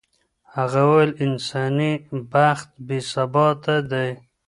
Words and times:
هغه 0.55 0.81
وویل 0.89 1.11
انساني 1.25 1.91
بخت 2.33 2.69
بې 2.87 2.99
ثباته 3.11 3.75
دی. 3.91 4.09